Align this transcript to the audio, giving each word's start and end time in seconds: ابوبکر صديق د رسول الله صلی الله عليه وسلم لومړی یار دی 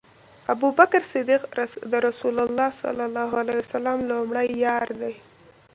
ابوبکر 0.53 1.03
صديق 1.13 1.41
د 1.91 1.93
رسول 2.07 2.35
الله 2.45 2.69
صلی 2.81 3.03
الله 3.07 3.29
عليه 3.41 3.57
وسلم 3.63 3.97
لومړی 4.11 4.47
یار 4.65 4.87
دی 5.01 5.13